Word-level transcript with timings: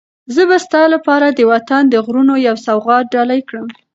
زه 0.33 0.41
به 0.49 0.57
ستا 0.65 0.83
لپاره 0.93 1.27
د 1.31 1.39
وطن 1.51 1.83
د 1.89 1.95
غرونو 2.05 2.33
یو 2.47 2.55
سوغات 2.65 3.05
ډالۍ 3.13 3.41
کړم. 3.49 3.67